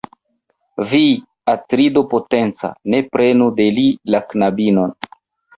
[0.93, 1.01] Vi,
[1.53, 3.85] Atrido potenca, ne prenu de li
[4.17, 4.99] la knabinon.